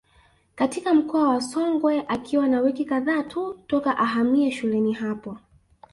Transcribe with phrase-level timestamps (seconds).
[0.55, 5.37] Katika mkoa wa Songwe akiwa na wiki kadhaa tu toka ahamie shuleni hapo